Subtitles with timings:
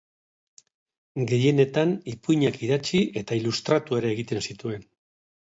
[1.31, 4.91] Gehienetan ipuinak idatzi eta ilustratu ere egiten zituen.